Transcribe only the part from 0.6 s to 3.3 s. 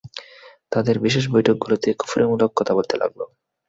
তাদের বিশেষ বৈঠকগুলোতে কুফুরীমূলক কথা বলতে লাগল।